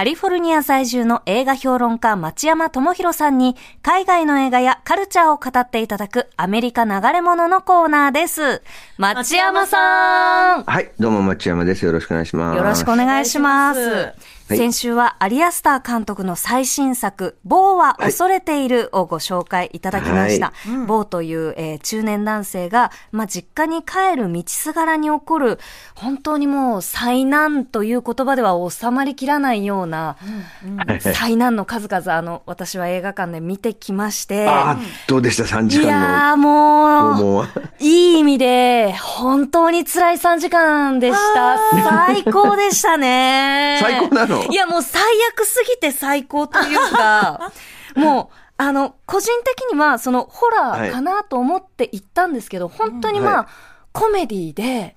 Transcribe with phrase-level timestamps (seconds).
[0.00, 8.62] カリフォルニア在住の映画評論家町山智博さんに海外の映画やカルチャーを語っていただくアメリカ流れ物のコーナーです。
[8.96, 11.84] 町山さんはい、どうも町山です。
[11.84, 12.56] よろしくお願いします。
[12.56, 14.14] よろしくお願いします。
[14.56, 20.52] 先週はアリアスター監督の最新作、ボーは恐れているをご紹介いただきました。
[20.86, 25.58] ボーという、えー中年男性が、まあ、実家に帰る道すがらに起こる、
[25.94, 30.16] 本当にもう災難という言葉では収まりきらないような、
[31.00, 37.48] 災難の数々、あの、私は映画館で見てきまして、ああ、どうでした ?3 い時間やーのもう。
[37.78, 41.56] いい意味で、本当に辛い3時間でした。
[41.82, 43.78] 最高でしたね。
[43.82, 44.39] 最高なの？
[44.50, 47.52] いや、もう最悪すぎて最高というか、
[47.96, 53.46] もう、あの、個人的には、その、ホラーかなと思って行ったんですけど、本当にまあ、はい。
[53.92, 54.94] コメディで。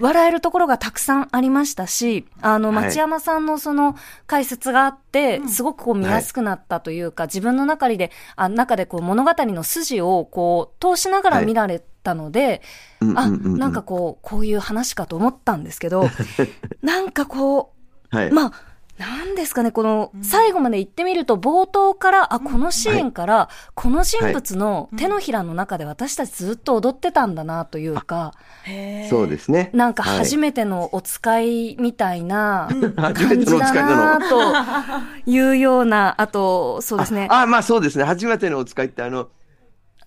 [0.00, 2.86] 笑えるところがたくさんありましたし、あの、はい。
[2.86, 3.94] 町山さんのその
[4.26, 12.62] 解説があって、すごくこう見やすくなったというか、自分の中で、あ中でこう物語の筋をこう通しながら見られたので、
[13.00, 13.58] あ、うんうんうんうん。
[13.58, 16.08] なんかこう、こういう話かと思ったんですけど、
[16.82, 17.74] なんかこ
[18.10, 18.28] はい。
[18.28, 18.52] う、まあ、
[19.00, 28.34] なんですかね、この、最後まで言ってみると、冒頭から、あ、このシーンから、この人物の手のひらの中で私たちずっと踊ってたんだなというか、
[29.08, 29.70] そうですね。
[29.72, 34.54] なんか初めめてのお使いみたいな 初め感じだてのお使いなと
[35.30, 37.26] いうような、あと、そうですね。
[37.30, 38.04] あ、あまあそうですね。
[38.04, 39.28] 初めてのお使いって、あの、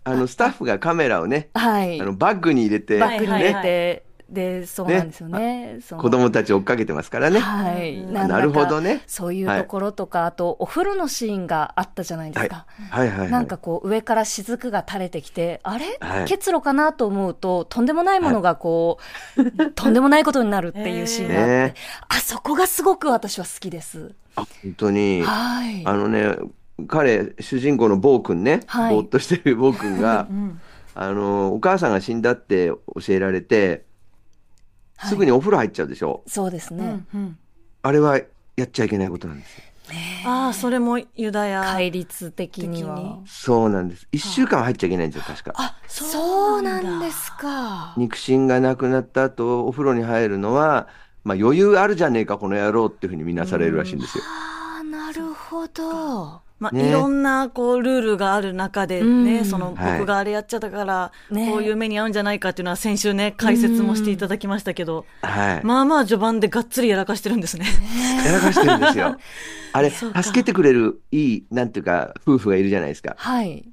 [0.04, 2.06] あの、スタッフがカメラをね、はいあ。
[2.06, 5.80] の、バッグに入れて、バッグに入れね、て、で、そうなんですよね。
[5.82, 7.40] その子供たち追っかけてますからね。
[7.40, 8.02] はい。
[8.06, 12.66] なるほどねそういうところとか、あと、お風呂のシーンがあったじゃないですか。
[12.90, 13.32] はいはいはい。
[13.32, 18.98] なんかこう、上から雫が垂れてきて、あれ、はい結露かなと思うと、とんでもないものがこ
[19.38, 21.74] う、 とんでもないことになるっていうシーンがあって、ね
[22.10, 24.14] あそこがすごく私は好きです。
[24.36, 25.22] あ本当に。
[25.22, 25.84] はい。
[25.86, 26.36] あのね、
[26.88, 30.28] 彼、主人公のボー君ね、はいぼーっとしてるボー君が、
[30.96, 33.82] あの、お母さんが死んだって教えられて、はい
[35.08, 36.24] すぐにお風呂入っちゃうでしょ？
[36.28, 37.06] そうですね。
[37.14, 37.38] うん
[37.86, 38.18] あれは
[38.56, 39.64] やっちゃいけないことなんですよ。
[40.26, 41.62] ああ、それもユダヤ。
[41.64, 43.20] 戒律的には。
[43.26, 44.08] そうなんです。
[44.14, 45.52] 一週間入っちゃいけないんですよ、確か。
[45.58, 47.94] あ、そうなんですか。
[47.98, 50.88] 肉親が亡くなった後、お風呂に入るのは、
[51.26, 54.24] まあ余裕あるじゃねえか、この野郎っていうふうに見なされるらしいんですよ。
[54.26, 56.42] ああ、なるほど。
[56.64, 65.62] まあ、ねいろんな、こう、ルールがある中でうんね、その、はい僕があれやっちゃったから、ねこういう目に遭うんじゃないかっていうのは先週ね、解説もしていただきましたけど、はい。
[65.66, 67.66] まあまあ序盤でがっつりやらかしてるんですね。
[68.26, 69.18] やらかしてるんですよ。
[69.74, 73.16] あれ、助けてくれるいい、なんていうか、夫婦がいるじゃないですか。
[73.18, 73.68] はい。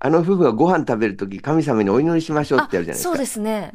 [0.00, 3.08] あの夫婦がご飯食べるとき、神様にお祈りしましょうあってやるじゃないですか。
[3.10, 3.72] そうですね。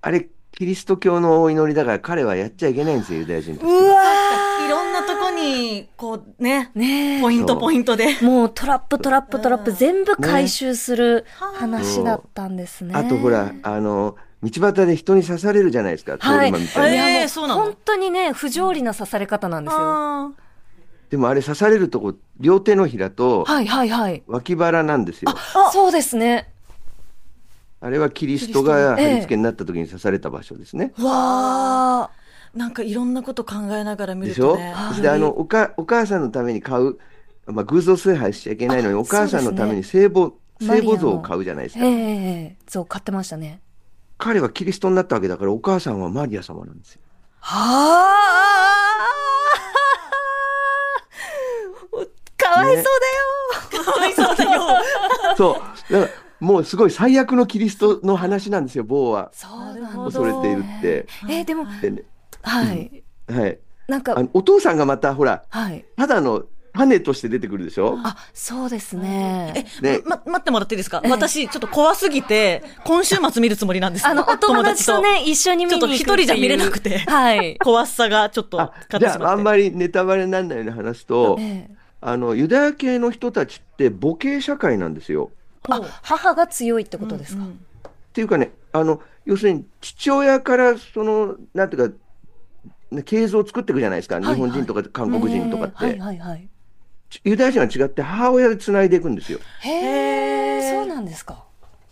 [0.00, 3.72] あれ、キリスト教のお祈りだから彼はやっちゃいけないんですよ、ユダヤ人として。
[3.72, 4.02] うわ
[4.64, 5.13] いろんなとこ
[5.44, 8.16] に、こうね、ーねえポイントポイントで。
[8.22, 12.94] もうトラップトラップトラップ全部回収する話だったんですね。
[12.94, 16.46] あとほら、あの、道端で人に刺されるじゃないですか、通はい。
[16.46, 17.28] り魔みたいな。
[17.28, 17.62] そうなの？
[17.62, 19.78] 本当にね、不条理な刺され方なんですよ。
[19.80, 20.32] あ
[21.10, 24.22] でもあれ刺されるとこ、両手のひらとはいはいはい。
[24.26, 25.34] 脇腹なんですよ。
[25.72, 26.50] そうですね。
[27.80, 30.92] あれはキリストが貼り付けになった時に刺された場所ですね。
[30.98, 32.10] わあ。
[32.20, 32.23] ー
[32.54, 34.52] なんかいろんなこと考えながら見でしょ？
[34.52, 34.72] るとね。
[34.72, 36.98] はいで、あの、おか、お母さんのために買う、
[37.46, 41.84] まあ、偶像崇拝しちゃいけないのに、あお母さんのためにそ聖母、マリアの聖母像を買うじゃないですか。
[41.84, 41.96] えええ
[42.52, 43.60] えそう買ってましたね。
[44.18, 47.00] 彼はキリストになったわけだから、お母さんはマリア様なんですよ。
[47.40, 48.14] は
[49.00, 49.06] あ。
[52.36, 53.84] かわいそうだよ。
[53.84, 54.62] かわいそうだよ。
[55.36, 55.92] そう。
[55.92, 56.10] だから、
[56.40, 59.30] もうすごい最悪のキリストの話なんですよ、坊は。
[59.32, 61.06] そうなんだ恐れているって。
[61.28, 62.02] えーでも、でね、
[62.44, 63.02] はい。
[63.28, 63.58] はい。
[63.88, 65.84] なんかお父さんがまた、ほら、はい。
[65.96, 66.44] ただの
[66.76, 67.98] 種として出てくるでしょ？
[68.02, 69.66] あ、そうですね。
[69.80, 71.00] ねま、待ってもらっていいですか？
[71.08, 74.06] 私、ちょっと怖すぎて、 今週末見るつもりなんです。
[74.06, 77.56] あの、お友達とね、一緒に見に行くっていうちょっと一人じゃ見れなくて はい。
[77.58, 79.18] 怖さがちょっとあ勝ってしまって。
[79.20, 81.74] じゃあ、あんまりネタバレにならないように話すと、ええ
[82.06, 85.30] あの、ユダヤ系の人たちって母系社会なんですよ。
[85.68, 87.44] あ、母が強いってことですか？
[87.44, 87.46] っ
[88.12, 91.94] ていうかね、あの、要するに父親からその、なんていうか、ね
[93.04, 94.18] 系図を作っていくじゃないですか。
[94.18, 95.74] い日本人とか韓国人とかって。
[95.80, 96.48] ええはいはいはい。
[97.22, 99.38] ユダヤ人は違って母親で繋いでいくんですよ。
[99.60, 101.44] へえ、そうなんですか。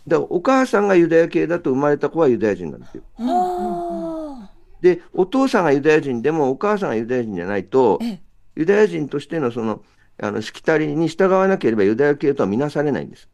[0.07, 3.03] だからお母さんがユダヤ系だと生まれた子はユダヤ人なんですよ。
[3.17, 4.51] はあ。
[4.81, 8.19] で、お父さんがユダヤ人でもお母さんがユダヤ人じゃないと、ええ
[8.55, 9.81] ユダヤ人としてのその、
[10.21, 13.27] あの、しきたりに従わなければユダヤ系とは見なされないんです。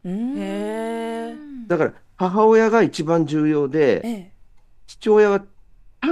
[1.66, 4.32] だから、母親が一番重要で、ええ。
[4.86, 5.44] 父親は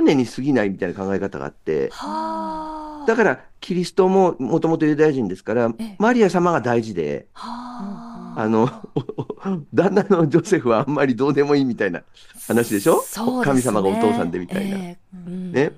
[0.00, 3.06] 種に過ぎないみたいな考え方があって、はあ。
[3.06, 8.70] だから、キリストももともとユダヤ人ですからええ、マリア様が大事で、はあの、
[9.74, 12.02] 旦那のジョセフはあんまりどうでもいいみたいな
[12.46, 12.96] 話でしょ？
[12.98, 14.76] ね神様がお父さんでみたいな。
[14.76, 15.72] ええうんね。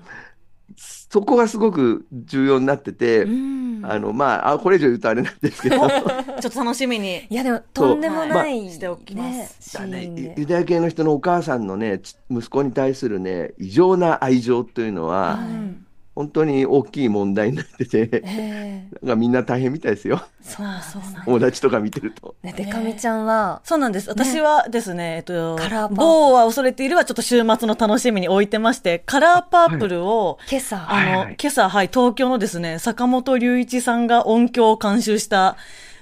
[1.11, 3.81] そこがすごく重要になってて、うん。
[3.83, 5.75] あの、まあ、あ、これ以上言うとあれなんですけど、
[6.39, 7.27] ちょっと楽しみに。
[7.29, 8.69] いやでもとんでもない、はい。
[8.69, 9.73] しておきます。
[9.73, 18.87] だねユダヤ系の人のお母さんのね、ち息子に対するね、異常な愛情というのは、うん本当に大きい問題になってて、ええ。
[19.01, 20.21] なんかみんな大変みたいですよ。
[20.41, 22.35] そうそうそう友達とか見てると。
[22.43, 24.09] ね、デカミちゃんは、そうなんです。
[24.09, 25.97] 私はですね、えっとカラーパー、プル。
[25.97, 31.37] 某は恐れているはちょっと週末の楽しみに置いてまして、カラーパープルを、今朝、あの、はいはい。
[31.41, 35.55] 今朝、はい、東京のですね、坂本龍一さんが音響を監修した、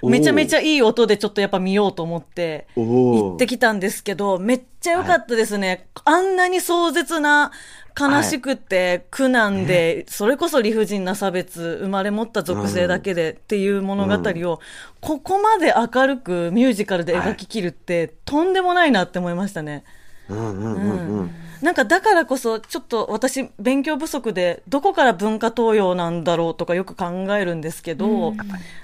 [0.04, 5.88] めちゃめちゃいい音でちょっとやっぱ見ようと思って、お行おってきたんですけど、めっちゃ良かったですね。
[6.06, 7.52] あんなに壮絶な、
[8.00, 14.14] 悲しくて苦難で、それこそ理不尽な差別、生まれ持った属性だけでっていう物語
[14.50, 14.60] を、
[15.02, 19.72] ここまで明るくミュージカルで描ききるって、とんでもないなって思いましたね。
[19.72, 19.99] うんうんうんうん。
[20.30, 28.34] なんかだからこそ、ちょっと私、勉強不足で、どこから文化東洋なんだろうとかよく考えるんですけど、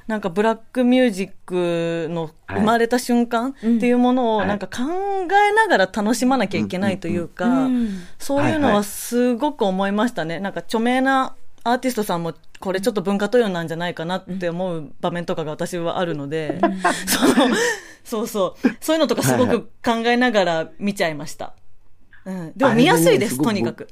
[0.07, 10.39] なんかブラックミュージックのはい生まれた瞬間っていうものをはいなんか考えながら楽しまなきゃいけないというか、うんそういうのはすごく思いましたね。
[10.39, 11.36] なんか著名な
[11.66, 16.62] アーティストさんもこれちょっと文化東洋なんじゃないかなって思う場面とかが私はあるので、
[17.08, 17.56] その
[18.04, 18.70] そうそう。
[18.80, 21.56] そういうのとかすごく考えながら見ちゃいました。
[22.24, 23.88] うん、でも見やすいです、ねとにかく。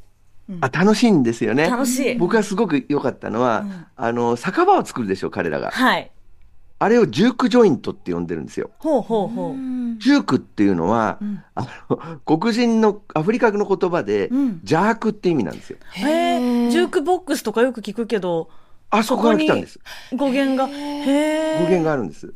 [0.62, 1.68] あ、楽しいんですよね。
[1.68, 2.16] 楽しい。
[2.16, 5.72] 僕がすごく良かったのは、うんあの、酒場を作るでしょ、彼らが。
[5.72, 6.12] はい。
[6.84, 8.72] あれをジュークジョイントって呼んでるんですよ。
[8.78, 9.54] ほうほうほう。
[10.00, 15.78] ジュークっていうのは、んあの、黒人のアフリカの言葉で、うん邪悪って意味なんですよ。
[15.92, 18.50] へえ、ジュークボックスとかよく聞くけど、
[18.90, 19.80] あそこから来たんです。
[20.14, 20.68] 語源が？
[20.68, 21.60] へえ。
[21.60, 22.34] 語源があるんです。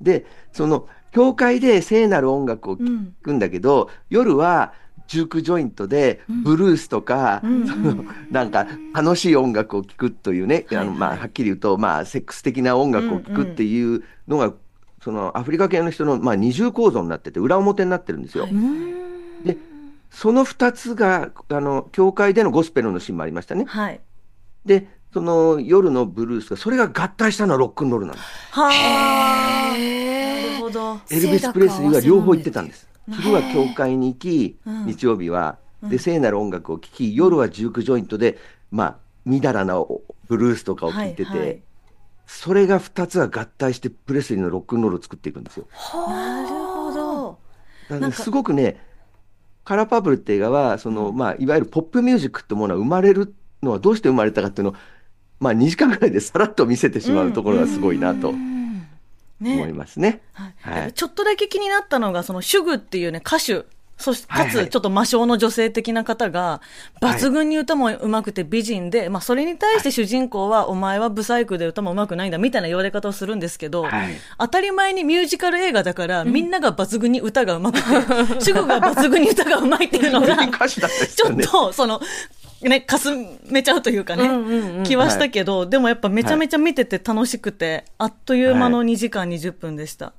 [0.00, 4.72] で、その、教会で聖なる音楽を聴うんくんだけど、夜は
[5.10, 14.54] ジュークジョイントで、ブルースとか、うんその、なんか、楽しい音楽を聴くというね、あの、はいはいまあ、はっきり言うと、まあ、セックス的な音楽を聴くっていうのが、
[15.02, 18.44] その、アフリカ系の人の、まあ、二重構造になってて、裏表になってるんですよ。
[18.44, 18.52] はい
[19.44, 19.56] で、
[20.10, 23.64] その二つが、あの、教会でのゴスペルのシーンもありましたね。
[23.66, 24.00] はい。
[24.64, 28.26] で、その夜のブルースが、それが合体したのはロックンロールなんです。
[28.52, 29.72] はあ。
[29.72, 31.00] なるほど。
[31.10, 32.89] エルビス・プレスリーは両方行ってたんです。
[33.12, 34.86] 昼は教会に行き、うん。
[34.86, 38.38] 日曜日は、で、聖なる音楽を聴き、夜はジュークジョイントで、
[38.70, 39.82] まあ、みだらな
[40.28, 41.62] ブルースとかを聴いてて、はいはい。
[42.26, 45.66] それが二つが合体して、プレスリーのロックンロールを作っていくんですよ。
[46.08, 47.38] なるほど。
[47.88, 48.84] だからねすごくね、
[49.64, 54.74] カラーパープルって映画は、その、まあ、いわゆるポップミュージックってものは生まれるのはどうして生まれたかっていうのを、
[55.38, 58.32] まあ、2時間ぐらいでさらっと見せてしまうところがすごいなと
[59.40, 60.20] 思ねいますね。
[60.32, 60.54] はい。
[60.82, 60.92] はい。
[60.92, 63.64] ちょっとだけ気になったのが、そのシュグっていうね、歌手、
[64.00, 64.66] そして、かはいはい。
[64.66, 66.62] つ、ちょっと魔性の女性的な方が、
[67.02, 74.16] 抜群に歌も上手くて美人で、まあ、それに対して主人公は、お前はブサイクで歌も上手くないんだ、みたいな言われ方をするんですけど、はい。
[74.38, 80.36] 当たり前にミュージカル映画だから、みんなが抜群に歌が上手くて、シュグが抜群に歌が上手いっていうのが、
[80.66, 81.28] ちょ。
[81.28, 82.00] っと、その、
[82.62, 83.08] ね、かす
[83.50, 90.12] めちゃうというかね、うんうんうん気はしたけど、でもやっぱめちゃめちゃ見てて楽しくて、あっという間の2時間20分でした。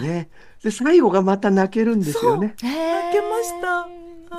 [0.00, 0.28] ね。
[0.62, 2.54] で、最後がまた泣けるんですよね。
[2.62, 2.74] 泣
[3.12, 3.88] けました。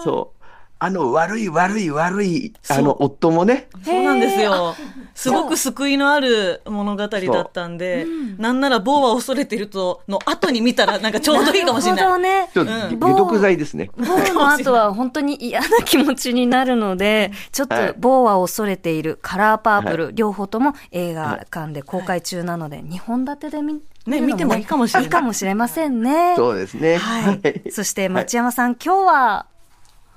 [0.04, 0.43] そう。
[0.84, 4.75] あの、悪い悪い悪い、あの、夫もね、そうなんですよ。
[5.16, 8.06] すごく救いのある物語だったんで、
[8.38, 12.02] なんなら某は恐れているとの後に見たらなんかちょうどいいかもしれない。
[12.02, 12.50] なるほどね。
[12.54, 13.00] ちょっとうん。
[13.00, 13.92] 解毒剤ですね。
[13.96, 17.94] ボーの後は本当に嫌な気持ちになるので、ちょっとはい。
[17.98, 25.06] ボーは恐れている、カラーパープル、両方とも映画館で公開中なので、2本立てで見,、ね見てもいいかもしれない。
[25.06, 26.34] いいかもしれませんね。
[26.36, 26.98] そうですね。
[26.98, 27.72] はい。
[27.72, 29.46] そして町山さん、今日は、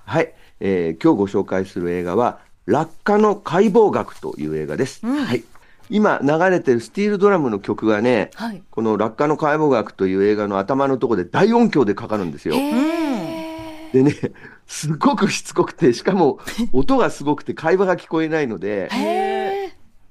[0.07, 5.05] はい、えー今日ご紹介する映画は、落下の解剖学という映画です。
[5.07, 5.45] はい。
[5.89, 12.57] 今流れてるスティールドラムの曲がね、はいこの落下の解剖学という映画の頭のところで大音響でかかるんですよ。
[12.57, 14.15] へでね、
[14.67, 16.41] すごくしつこくて、しかも
[16.73, 18.91] 音がすごくて会話が聞こえないので、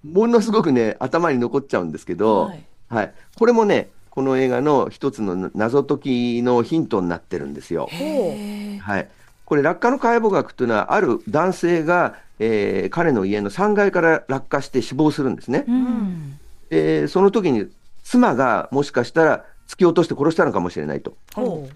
[0.03, 2.55] ものすごくね、頭に残っちゃうんですけど、は
[2.87, 3.09] はいい。
[3.37, 7.89] これもね、この映画の一つの謎解きのヒントになってるんですよ。
[7.91, 9.09] ーはい。
[9.45, 15.63] これ、落下の解剖学というのは、ある男性が、えー彼の家の3階から落下して死亡するんですね。
[15.67, 16.39] うん。
[16.69, 17.67] えーその時に、
[18.03, 21.67] 妻がもしかしたら突き落として殺したのかもしれないとほ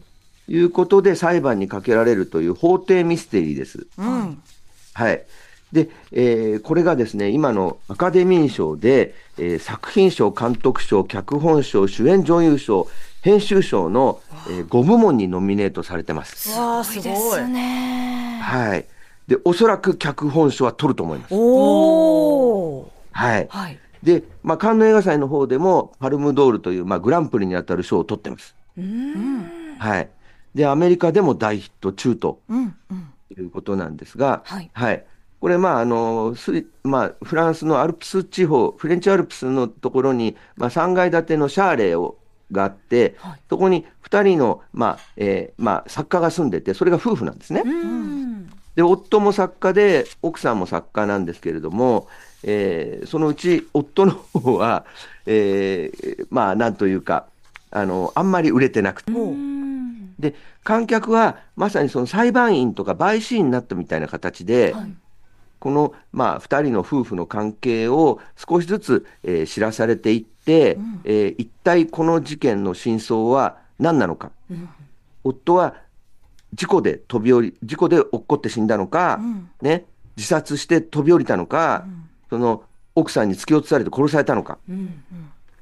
[0.47, 3.87] いうことで裁判にかけられるという法廷ミステリーです。
[3.97, 4.03] う。
[4.03, 4.41] うん。
[4.93, 5.25] はい。
[5.71, 12.87] で、えーこれがですね、今のアカデミー賞で、えー作品賞、監督賞、脚本賞、主演女優賞、
[13.21, 16.57] 編集賞の、え5部門にノミネートされてます。
[16.57, 17.03] わあ、すごい。
[17.03, 18.39] ですね。
[18.41, 18.85] はい。
[19.27, 21.33] で、おそらく脚本賞は取ると思います。
[21.35, 22.87] おー。
[23.11, 23.47] はい。
[23.49, 23.79] はい。
[24.01, 28.55] で、まあ、カンヌ映画祭の方でも、パルムドールという、まあ、グランプリに当たる賞を取ってます。
[28.77, 29.75] うん。
[29.77, 30.09] はい。
[30.55, 33.13] で、アメリカでも大ヒット中とうん、うん。
[33.37, 34.69] いうことなんですが、はい。
[34.73, 35.03] はい。
[35.39, 36.35] これ、まあ、あの、
[36.83, 42.17] まあ、フランスのアルプス地方、フレンチアルプスのところに、まあ、3階建てのシャーレーを、
[42.51, 47.61] があって、はいそこに2人の、まあ、えーまあ、作家が住んでて、それが夫婦なんですね。
[47.63, 48.49] うん。
[48.75, 52.07] で、夫も作家で、奥さんも作家なんですけれども、
[52.43, 54.85] えーそのうち夫の方は、
[55.25, 57.27] えーまあ、なんというか、
[57.69, 59.11] あの、あんまり売れてなくて。
[59.11, 60.15] うん。
[60.17, 64.93] で、観客はまさにその裁判員とか陪審員になったみたいな形で、はい。
[65.59, 74.31] この、まあ、二人の夫婦の関係を少しずつ、えー知らされていって、えー一体この事件の真相は何なのか。
[75.23, 75.75] 夫は
[76.53, 79.49] 事故で飛び降り、事故で落っこって死んだのか、ん。
[79.61, 79.85] ね、
[80.17, 81.85] 自殺して飛び降りたのか、
[82.29, 82.63] その
[82.95, 85.03] 奥さんに突き落とされて殺されたのか、うん。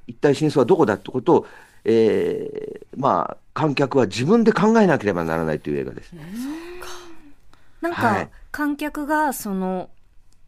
[0.07, 1.47] 一体真相はどこだってことを、
[1.83, 6.13] えーまあ、観客は自分で考えなければならないという映画です。
[7.81, 9.91] なんかはい、観客が、その、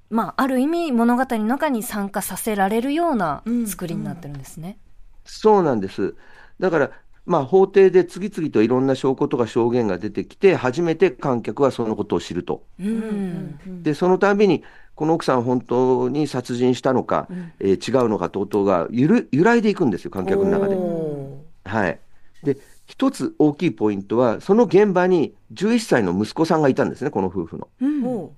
[0.09, 4.79] まあ、ある意味物語の中に参加させられるようなうん作りになってるんですね。
[5.25, 6.15] そうなんです。
[6.59, 6.91] だから、
[7.25, 12.65] まあ、法廷で次々といろんな証拠とか証言が出てきて、初めて観客はそのことを知ると。
[12.79, 13.59] うん。
[13.83, 14.63] で、そのたびに、
[14.95, 20.81] この奥さん本当に殺人したのか、えー違うのか等々がゆる揺らいでいくんですよ、観客の中で。
[20.81, 22.01] おはい。
[22.43, 22.57] で、
[22.89, 27.67] 一つ大きいポイントは、その現場に11歳の息子さんがいたんですね、この夫婦の。
[27.79, 28.29] うん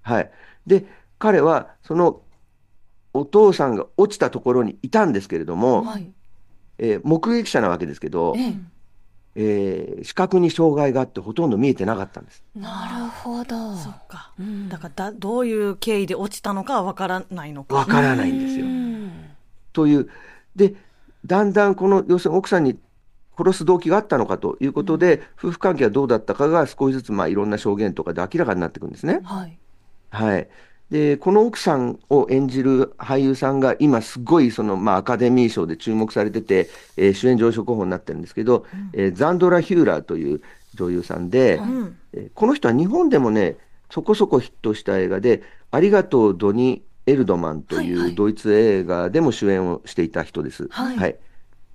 [0.00, 0.30] はい。
[0.66, 0.86] で、
[1.18, 2.22] 彼は、その、
[3.12, 6.10] お父さんが落ちたところにいたんですけれども、はい。
[6.78, 8.54] えー目撃者なわけですけど、ええ。
[9.34, 12.42] えー視覚に障害があってほとんど見えてなかったんです。
[12.56, 13.56] なるほど。
[13.56, 14.32] ーそっか。
[14.40, 17.74] うんだからだ、どういう経緯で落ちたのかはわからないのか。
[17.74, 18.68] わからないんですよう。
[18.70, 19.12] ん
[19.74, 20.08] という。
[20.56, 20.76] で、
[21.26, 22.78] だんだんこの、要するに奥さんに
[23.38, 29.20] 殺す動機があったのかということで、夫婦関係はどうだったかが少しずつ、まあ、いろんな証言とかで明らかになっていくんですね。
[29.22, 29.58] はい。
[30.10, 30.48] はい。
[30.90, 40.40] で、この奥さんを演じる俳優さんが今すごいその、まあ、アカデミー賞で注目されてて、えー主演上昇候補になってるんですけど、えーザンドラ・ヒューラーという
[40.74, 41.96] 女優さんで、うん。
[42.14, 43.56] えーこの人は日本でもね、
[43.90, 50.68] そこそこヒットした映画で、ありがとうドニ・エルドマンとはいはいいうドイツ映画でも主演をしていた人です。
[50.96, 51.16] はい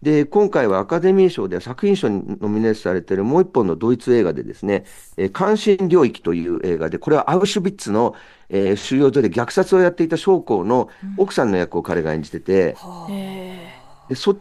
[0.03, 4.83] で、今回はアカデミー賞で作品賞にノミネートされているもう一本のドイツ映画でですね、
[5.15, 8.13] えー関心領域という映画で、これはアウシュビッツの、
[8.49, 12.75] えー収容所で虐殺をやっていた将校の奥さんの役を彼が演じてて、
[13.09, 13.73] へ
[14.09, 14.35] でそ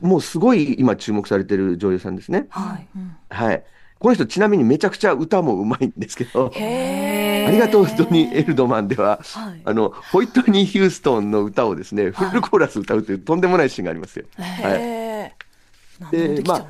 [0.00, 2.46] もうすごい今注目されている女優さんですね。
[2.50, 2.88] はい。
[3.34, 3.64] はい。
[4.00, 14.24] この人ちなみにめちゃくちゃ歌もうまいんですけど、へありがとうドニー・エルドマンでは、はいあの、ホイットニー・ヒューストンの歌をですね、フルコーラス歌うというとんでもないシーンがありますよ。
[14.38, 14.42] え。
[14.42, 14.99] はい。
[16.10, 16.66] でまあ、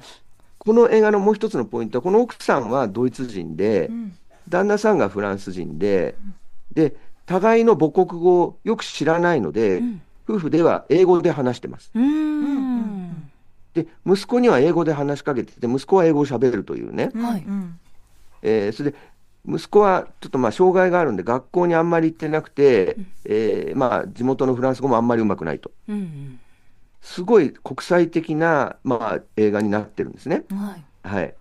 [0.59, 4.13] この映画のもう一つのポイントは、この奥さんはドイツ人で、ん
[4.49, 6.17] 旦那さんがフランス人で、
[6.75, 6.95] で、
[7.27, 9.83] 互いの母国語をよく知らないので、
[10.29, 11.91] 夫婦では英語で話してます。
[11.95, 13.31] うん。
[13.75, 17.11] で、息子には英語で話しかけてて、息子は英語を喋るというね。
[17.15, 17.79] はいうん。
[18.43, 18.97] えーそれで、
[19.47, 25.71] 息子はちょっとまあ障害があるんで、学校にあんまり行ってなくて、えーまあ地元のフランス語もあんまりうまくないと。
[25.89, 26.41] うん。
[27.01, 30.45] すごい国際的な、まあ、映画になってるんですね。
[30.51, 30.85] はい。
[31.03, 31.37] はい。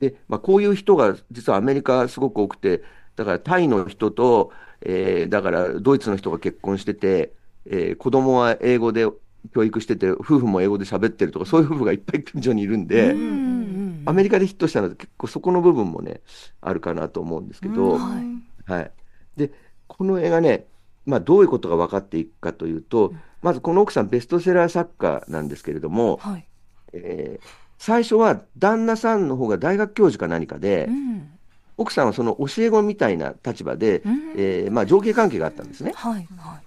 [0.00, 2.82] で、まあ、こういう人が実はアメリカすごく多くて、
[3.16, 7.34] だからタイの人と、えーだからドイツの人が結婚してて、
[7.66, 9.06] えー子供は英語で
[9.54, 14.04] 教育してて、夫婦も英語で喋ってるとか、そういう夫婦がいっぱい近所にいるんで、うん。
[14.04, 16.22] アメリカでヒットしたので結構そこの部分もね、
[16.60, 18.44] あるかなと思うんですけど、はい。
[18.66, 18.94] はい。
[19.36, 19.52] で、
[19.86, 20.68] この映画ね、
[21.06, 26.46] まあどういうことが分かっていくかというと、まずこの奥さんベストセラー作家なんですけれども、はい。
[26.92, 27.46] えー
[27.76, 31.28] 最初は旦那さんの方が大学教授か何かで、うん。
[31.76, 35.92] 奥さんはその教え子みたいな立場で、うんえーまあ上下関係があったんですね。
[35.94, 36.26] はい。
[36.38, 36.60] は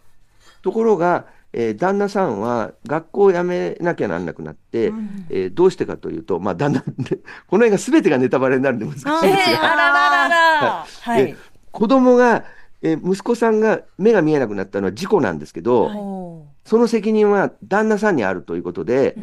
[0.62, 4.92] ところが、えー旦那さんは学校を辞めなきゃなんなくなって、
[5.30, 6.84] えーどうしてかというと、まあ旦那、
[7.48, 10.86] この映画全てがネタバレになるんで難しいんですえが、ーあらららら。
[11.02, 11.36] はいで。
[11.72, 12.44] 子供が、
[12.82, 19.16] えー息子さんが目が見えなくなったのは事故なんですけど、おその責任は旦那さんにあるということで。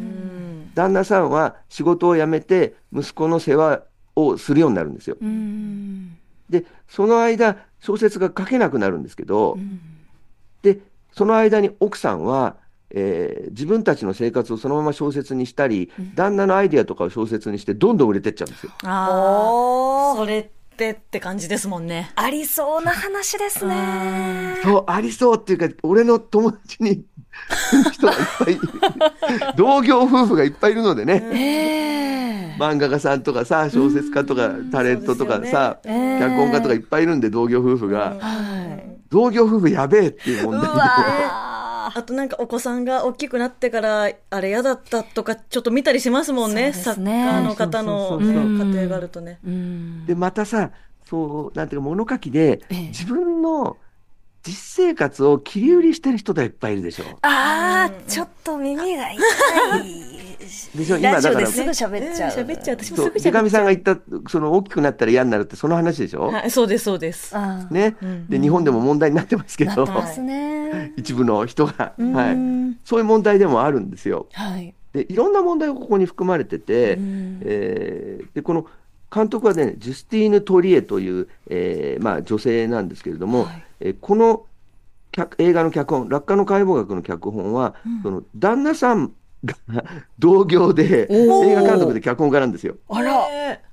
[0.75, 3.83] 旦那さんは仕事を辞めて息子の世話
[4.13, 5.15] をするようになるんですよ。
[5.21, 6.17] うん。
[6.49, 9.57] で、その間、小説が書けなくなるんですけど、
[10.63, 10.79] で、
[11.13, 12.57] その間に奥さんは、
[12.89, 18.73] えー自分たちの生活をそのまま小説にしたり、旦那のアイデアとかを小説にして、どんどん売れてっちゃうんですよ。
[18.83, 22.11] ああ、それってって感じですもんね。
[22.15, 24.57] ありそうな話ですね。
[24.63, 27.03] そう、ありそうっていうか、俺の友達に
[27.91, 28.59] 人がいっぱい。
[29.55, 31.23] 同業夫婦がいっぱいいるのでね。
[31.33, 31.95] ええ
[32.57, 38.15] 漫画家さんとかさ、小説家とかタレントとかさ、そうですよね脚本家とかいっぱいいるんで、同業夫婦が。
[38.19, 38.95] はい。
[39.09, 40.67] 同業夫婦やべえっていう問う題で。
[41.95, 46.63] わあとなんかお子さんが大きくなってから、あれ嫌だったとか、ちょっと見たりしますもんね。
[46.65, 49.39] そうです作ね家の方の家庭があるとね。
[50.05, 50.71] で、またさ、
[51.05, 53.77] そう、なんていうか物書きでええ、自分の
[54.43, 57.05] 実生活を切り売りしてる人がいっぱいいるでしょ。
[57.21, 60.14] ああ、ちょっと耳が痛い。
[60.75, 62.33] でしょ今だから、すぐ喋っちゃう。
[62.37, 62.77] えー喋っちゃう。
[62.77, 63.49] 私もそう、すぐ喋っちゃう。
[63.49, 67.35] さんが言った、その大きくなったら嫌になるってその話でしょはい、そうです、そうです。
[67.35, 67.73] ああ。
[67.73, 68.27] ねうん。
[68.27, 70.93] で、日本でも問題になってますけどなって、ますね。
[70.97, 71.93] 一部の人が。
[71.97, 72.77] うんはい。
[72.83, 74.27] そういう問題でもあるんですよ。
[74.33, 74.73] はい。
[74.93, 78.65] で、いろんな問題がここに含まれてて、うんえーで、この
[79.13, 84.45] 監督はね、ジュスティーヌ・トリエという、えーまあ、女性なんですけれども、はいえーこの
[85.11, 89.11] 脚映画の脚本、落下の解剖学の脚本は、その旦那さんが
[90.19, 92.75] 同業で、映画監督で脚本家なんですよ。
[92.89, 93.27] あら。
[93.29, 93.65] えー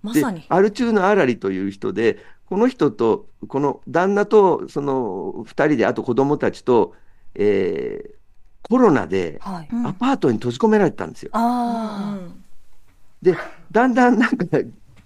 [0.00, 0.44] までさに。
[0.48, 6.94] アルチューノ・アラリという人で、この人と、この旦那と、その二人で、あと子供たちと、
[7.34, 8.18] えー
[8.62, 9.68] コロナではい。
[9.72, 11.30] うんアパートに閉じ込められてたんですよ。
[11.32, 12.28] ああ。
[13.22, 13.36] で、
[13.70, 14.58] だんだん なんか、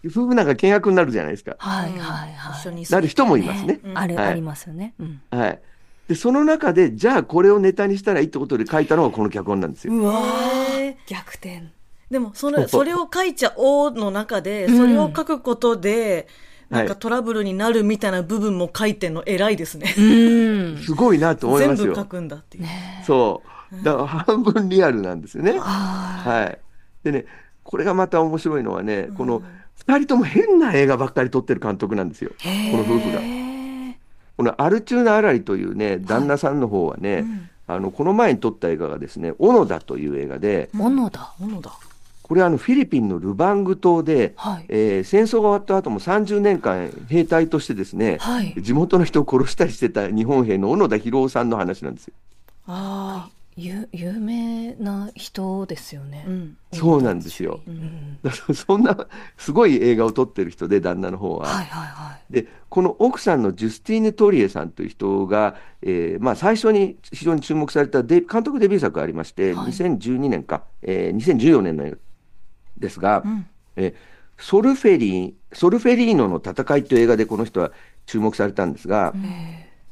[0.04, 1.54] 夫婦なんか険悪になるじゃないですか。
[1.59, 2.59] はいはいはい。
[2.59, 3.78] 一緒になる人もいますね。
[3.85, 4.94] うんある、はいありますよね。
[4.99, 5.23] うん。
[5.30, 5.61] はい。
[6.12, 9.95] で、その中で、じゃあこれをネタにしたらいいってことで書いたのがこの脚本なんですよ。
[9.95, 10.21] うわ
[10.78, 11.62] えー逆転。
[12.11, 16.28] でも、それ、それを書いちゃおうの中で、それを書くことで、
[16.69, 19.95] なんかトラブルになるみたいな部分も書いてんの偉いですね。
[19.97, 20.78] うん。
[20.78, 21.87] すごいなと思いますよ。
[21.87, 22.67] 全部書くんだっていう。
[23.06, 23.82] そう。
[23.82, 25.52] だから半分リアルなんですよね。
[25.52, 26.58] ははい。
[27.04, 27.25] でね、
[27.63, 29.43] これがまた面白いのはね、この
[29.76, 32.30] 二人とも変な映画ばっかり撮ってる監督なんですよ。
[32.39, 33.42] この夫婦が。
[34.36, 37.25] このアルチューナ・アラリというね、旦那さんの方はね、
[37.66, 41.34] あの、この前に撮った映画がですね、オノダという映画で、小野田。
[41.38, 41.73] ものだ。
[42.23, 52.14] これはあのフィリピンのルバング島で、はいえー戦争が終わった後も30年間兵隊としてですね、はい地元の人を殺したりしてた日本兵の小野田博夫さんの話なんですよ。
[52.68, 56.30] あゆ有名な人ですよねあ。。
[56.30, 56.56] うん。
[56.73, 57.60] そうなんですよ。
[57.67, 58.19] うん
[58.54, 58.97] そんな
[59.36, 61.47] すごい映画を撮ってる人で旦那の方は。
[61.47, 62.32] はいはいはい。
[62.32, 71.97] でこの奥さんのジュスティーヌ・トリエさんという人が、えーまあ、最初に非常に注目されたデ監督デビュー作がありまして、はい2012年か、えー2014年の映画
[72.78, 73.95] ですが、んえー
[74.38, 77.71] ソルフェリーソルフェリーノの戦いという映画でこの人は
[78.06, 79.15] 注目されたんですが、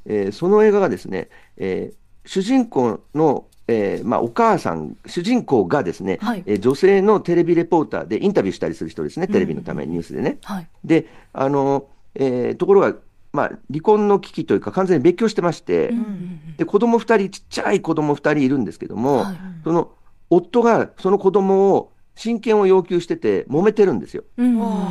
[0.07, 10.39] えーその映画がですね、えー主人公の、えーまあ、お母さん、主人公がですね、はいえー女性のテレビレポーターでインタビューしたりする人ですね、テレビのためにニュースでね。
[10.43, 10.69] はい。
[10.85, 12.95] で、あの、えーところが、
[13.33, 19.93] まあ、離婚の危機というか完全に別居してまして、うんで、子供二人、ちっちゃい子供二人いるんですけども、はいその、
[20.31, 24.25] 夫がその子供を親権を要求してて揉めてるんですよ。
[24.37, 24.91] うんわ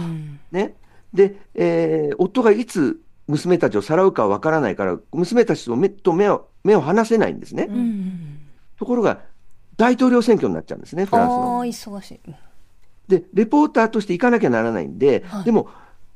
[0.52, 0.76] ね。
[1.14, 7.68] で、えー夫がいつ娘たちをさらうかわからないから、娘たちと目と目を目を離せないんですね。
[7.70, 8.39] うんうん。
[8.80, 9.20] ところが、
[9.78, 11.66] 大統領選挙になっちゃうんですね、フランスああの。
[11.66, 12.20] 忙しい。
[13.08, 15.70] で、レポーターとして行かなきゃならないんで、はいでも、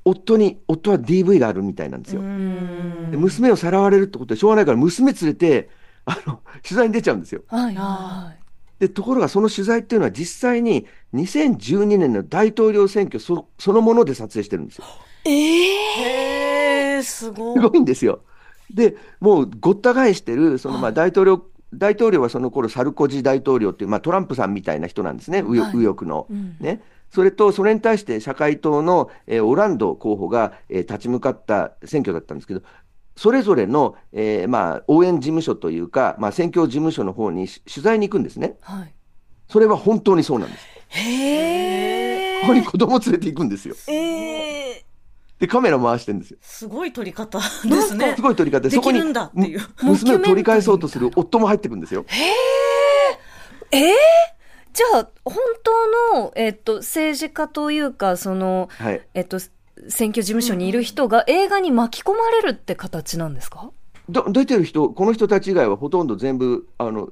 [0.06, 2.22] 夫に、夫は DV があるみたいなんですよ。
[2.22, 3.12] うん。
[3.12, 5.70] で娘をさらわれるってことでしょうがないから、娘連れて、
[6.06, 7.42] あの、取材に出ちゃうんですよ。
[7.48, 8.34] はいあは
[8.80, 14.84] で、ところがその取材っていうのは実際に2012年の大統領選挙そそのもので撮影してるんですよ。
[15.26, 17.62] えー、すごい。
[17.62, 18.22] すごいんですよ。
[18.74, 21.46] で、もうごった返してる、そのまあ大統領、
[21.78, 26.28] 大統領はその頃サルコジ大統領っていう、まあトランプさんみたいな人なんですね、右はい右翼の。
[26.30, 26.82] うんね。
[27.10, 32.62] それと、それに対して社会党の、えーオランド候補が、えー立ち向かった選挙だったんですけど、
[33.16, 38.58] それぞれの、えーまあ、応援事務所というか、まあ、選挙事務所の方にし取材に行くんですね。
[38.68, 38.72] い。
[38.72, 38.94] はい。
[39.48, 40.66] それは本当にそうなんです。
[40.90, 43.76] へここに子供連れて行くんですよ。
[43.88, 44.53] えー、
[45.44, 46.38] で、カメラ回してるんですよ。
[46.42, 47.44] すごい撮り方で
[47.82, 48.14] すね。
[48.16, 49.02] すごい撮り方で、そこに
[49.82, 52.06] 娘を取り返そうとする夫も入ってくるんですよ。
[53.72, 53.92] えー、
[54.72, 55.36] じゃあ、本
[56.14, 59.02] 当の、えっと、政治家というか、その、はい。
[59.16, 59.38] えっと、
[59.90, 63.70] 選挙事務所にいる人が映画に巻き込まれるって形なんですか？
[64.10, 67.10] ど出てる人、この人たち以外はほとんど全部、あの、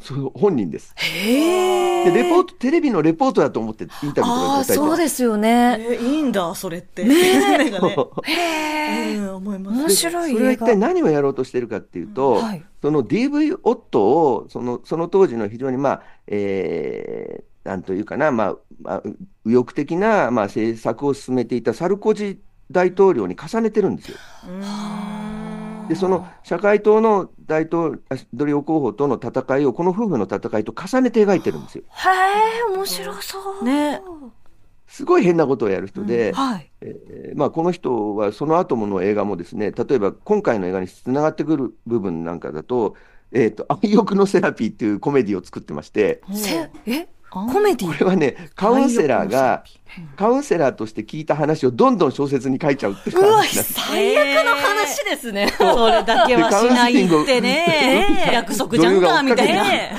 [0.00, 0.94] そう本人です。
[0.96, 5.76] へで、レポート、テレビのレポートだと思ってインタビューとかああ、答えてそうですよね。
[5.80, 7.04] えーいいんだ、それって。
[7.04, 7.14] ね
[7.70, 7.96] がね。
[8.24, 9.16] へえ。
[9.16, 9.80] うん、思います。
[9.80, 10.52] 面白いそれは。
[10.52, 19.02] 一体何をやろうとしてるかっていうと、はいその DV 夫を、その、その当時の非常に、まあ、えー、なんというかな、まあ、まあ、
[19.44, 22.40] 右翼的な、まあ、政策を進めていたサルコジ
[22.72, 24.16] 大統領に重ねてるんですよ。
[25.88, 31.84] で、その社会党の大統領候補との戦いを、この夫婦の戦いと重ねて描いてるんですよ。
[31.88, 33.64] へえ、面白そう。
[33.64, 34.00] ね
[34.86, 36.70] すごい変なことをやる人で、はい。
[36.82, 42.94] えーまあ、この人はその後もの映画もですね、例えば今回の映画につながってくる部分なんかだと、
[43.32, 49.64] えっ、と、愛欲のセラピーっていうコメディを作ってまして、せ、え、コメディこれはね、カウンセラーが、
[50.16, 53.42] カウンセラーとして聞いた話をどんどん小説に書いちゃうっていううわ。
[53.42, 55.48] 最悪の話ですね。
[55.58, 59.64] それだけはしないってね約束じゃんか、みたいな。
[59.64, 59.92] ね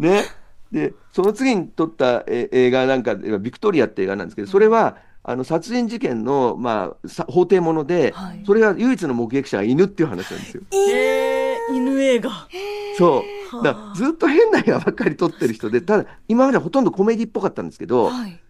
[0.00, 0.24] ね。
[0.72, 10.62] で、その次に撮ったえ映画なんかでは、ビクトリアって映画なんですけど、それは、あの、殺人事件の、まあ、さ法廷もので、はいそれが唯一の目撃者が犬っていう話なんですよ。
[10.72, 12.48] えー、犬映画。
[12.98, 13.41] そう。
[13.62, 18.40] だずっと変な映画ばっかり撮ってる人で、 ただ、今まではほとんどコメディっぽかったんですけど、はい。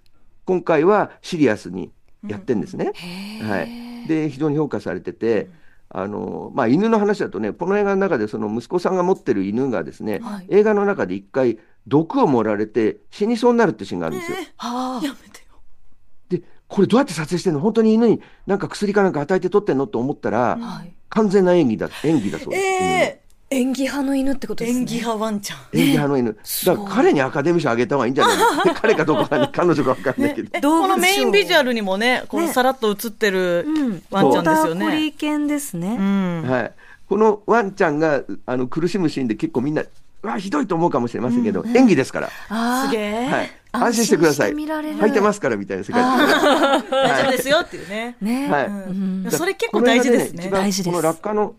[0.44, 1.90] 今回はシリアスに
[2.26, 2.92] やってんですね。
[2.94, 4.02] へはえ。
[4.04, 4.08] い。
[4.08, 5.48] で、非常に評価されてて、
[5.88, 14.38] あの、まあ、犬の話だとね、この映画の中でその息子さんが持ってる犬がですね、はい映画の中で一回毒を盛られて死にそうになるってシーンがあるんですよ。
[14.56, 15.60] はあ やめてよ。
[16.30, 17.60] で、これどうやって撮影してんの？
[17.60, 19.86] 本当に犬になんか薬かなんか与えて撮ってんの？
[19.86, 20.94] と思ったら、はい。
[21.08, 22.62] 完全な演技だ、演技だそうです。
[22.64, 23.21] え
[23.52, 24.80] 演技派の犬ってことー、ですね。
[24.80, 25.58] 演技派ワンちゃん。
[25.72, 26.36] 演技派の犬。
[26.66, 28.36] だから彼にアカデミー賞あげた方がいいんじゃない
[28.66, 28.74] の？
[28.74, 29.50] 彼かどうかわかんない。
[29.52, 30.80] 彼女かわかんないけど。
[30.80, 34.02] このメインビジュアルにもね、このねさらっと映ってるうん。
[34.10, 35.06] ワンちゃんですよボーダーコリね。
[35.08, 35.96] ー犬ですうね。
[35.96, 36.42] ん。
[36.48, 36.72] はい。
[37.08, 42.28] このワンちゃんがあの苦しむシーンで結構みんな、うわ、ひどいと思うかもしれませんけど、演技ですから。
[42.48, 42.86] ああ。
[42.86, 43.26] すげえ。
[43.26, 43.50] はい。
[43.74, 44.52] 安心してください。
[44.52, 46.02] 履いてますからみたいな世界
[46.90, 48.16] 大丈夫ですよっていうね。
[48.20, 48.48] ね。
[48.50, 51.54] はいうんうんそれ結構大事ですね大事ですこの落下の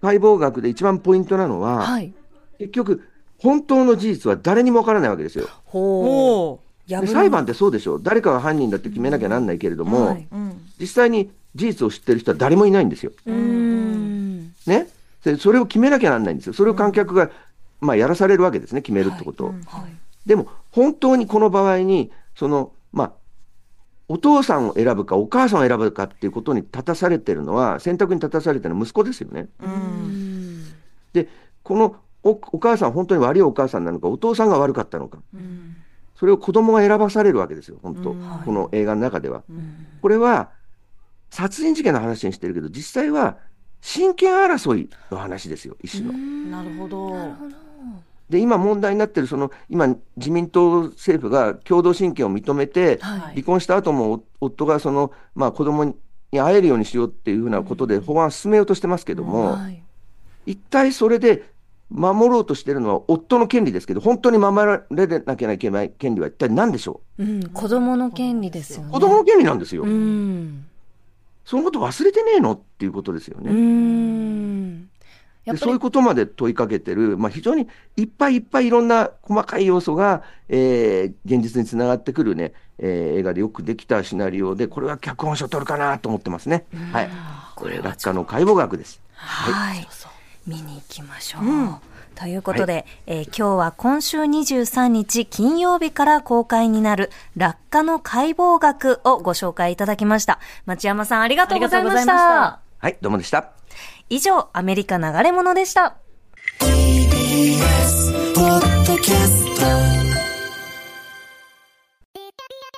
[0.00, 2.12] 解剖学で一番ポイントなのは、はい。
[2.58, 3.02] 結局、
[3.38, 5.48] 本当の事実は誰にもわからないわけですよ。
[5.64, 7.06] ほおう。
[7.06, 7.98] 裁判ってそうでしょ。
[7.98, 10.60] 誰かが犯人だって決めなきゃなんないけれども、はいーうん。
[10.78, 13.12] 実際に事実を知ってる人は誰もいないんですよ。
[14.66, 14.88] ね。
[15.24, 16.52] でそれを決めなきゃなんないんですよ。
[16.52, 17.30] それを観客が、
[17.80, 19.48] まあ、やらされるわけですね、決めるってことを。
[19.48, 20.28] うんはい。
[20.28, 23.12] でも、本当にこの場合に、その、まあ、
[24.08, 29.48] お父さんを選ぶか、お母さんを選ぶかっていうことに立たされてるのは、選択に立たされてるのは息子ですよね。
[31.12, 31.28] で、
[31.62, 35.76] このおお母さん、本当に悪いお母さんなのか、お父さんが悪かったのか、うん。
[36.16, 39.42] それを子供が選ばされるわけですよ、本当、うんこの映画の中では。
[39.48, 40.50] うんこれは、
[41.30, 43.38] 殺人事件の話にしてるけど、実際は、
[43.80, 46.12] 親権争いの話ですよ、一種の。
[46.12, 47.12] なるほど。
[48.28, 55.94] で、今問題になってる、その、今、自民党政府が共同親権を認めて、はい離婚した後もお夫がその、まあ、子供に
[56.32, 59.82] 会えるようにしようっていうふうなことで法案を進めようとしてますけども、はい。
[60.44, 61.44] 一体それで
[61.88, 67.24] 守ろうとしてるのは夫の権利ですけど、本当に守られなきゃいけない権利は一体何でしょう？
[67.24, 67.48] ん。
[67.50, 68.88] 子供の権利ですよね。
[68.88, 69.84] う子供の権利なんですよ。
[69.84, 70.66] うん。
[71.44, 72.52] そのこと忘れてねえの？
[72.54, 73.52] っていうことですようね。
[73.52, 74.88] ん。
[75.56, 86.64] そういうことまで問いかけてる、まあ、非常にいっぱいいっぱいいろんな細かい要素が、えー現実につながってくるね、えー映画でよくできたシナリオで、これは脚本賞取るかなと思ってますね。
[86.92, 87.08] はい。
[87.54, 89.00] これ、落下の解剖学です。
[89.14, 89.86] はい。
[90.46, 91.42] 見に行きましょう。
[92.16, 100.40] ということで、えー今日は今週23日金曜日から公開になる落下の解剖学をご紹介いただきました。
[100.64, 102.60] 町山さんありがとうございましありがとうございまた。
[102.78, 103.50] はい、どうもでした。
[104.08, 105.96] 以上、アメリカ流れ物でした。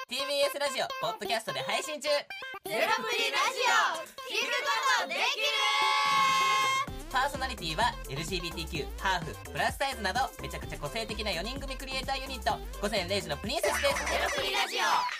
[0.08, 2.08] TBS ラジオポッドキャストで配信中。
[2.08, 2.22] ゼロ
[2.70, 4.08] プリラジオ。
[4.28, 4.70] 聞くこ
[5.02, 5.22] とできる
[7.10, 12.58] パーソナリティは LGBTQ ハーフプラスサイズなどめちゃくちゃ個性的な4人組クリエイターユニット。
[12.80, 14.06] 午前0時のプリンセスです。
[14.06, 15.17] ゼロプリラジオ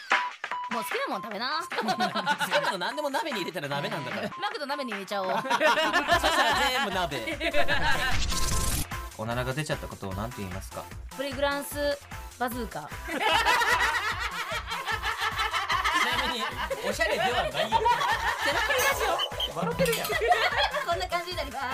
[0.70, 1.60] もう好きなもん食べな。
[1.62, 1.82] 好き
[2.62, 4.28] なの何でも鍋に入れたら鍋なんだから。
[4.38, 5.30] マクド鍋に入れちゃおう。
[5.32, 7.38] そしたら全部鍋。
[9.16, 10.84] おならが出ちゃったことを何て言いますか？
[11.16, 11.98] プリグランス
[12.38, 12.80] バズーカ。
[12.80, 12.84] ち
[16.22, 16.44] なみに
[16.88, 17.50] おしゃれではないよ。
[17.50, 19.02] ゼロプリラジ
[19.54, 19.58] オ。
[19.58, 20.08] 笑ってるやん。
[20.08, 20.14] こ
[20.94, 21.66] んな感じになります。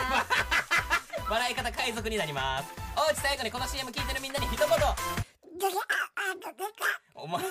[1.28, 2.72] 笑い方海賊になります。
[2.96, 4.68] おうち最後にこの CM 聞いてるみんなに一言。
[7.14, 7.42] お前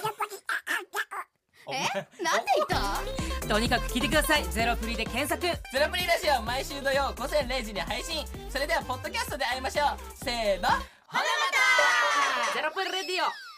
[1.65, 2.67] おなんで言っ
[3.41, 3.47] た？
[3.47, 4.43] とにかく聞いてください。
[4.45, 5.41] ゼロプリで検索。
[5.41, 5.49] ゼ
[5.79, 8.25] ロプリラジオ毎週土曜午前0時に配信。
[8.49, 9.97] それではポッドキャストで会いましょう。
[10.23, 10.69] せーの。
[10.69, 10.79] ほな
[11.11, 11.23] ま
[12.51, 12.53] た。
[12.53, 13.52] ゼロプリレディオ